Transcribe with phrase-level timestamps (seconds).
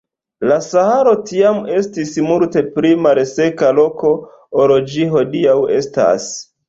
[0.51, 4.15] La Saharo tiam estis multe pli malseka loko
[4.65, 6.27] ol ĝi hodiaŭ estas.